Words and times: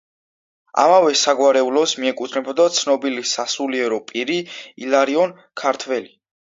ამავე 0.83 1.11
საგვარეულოს 1.23 1.93
მიეკუთვნებოდა 2.05 2.67
ცნობილი 2.79 3.29
სასულიერო 3.35 4.03
პირი 4.13 4.43
ილარიონ 4.89 5.39
ქართველი. 5.65 6.17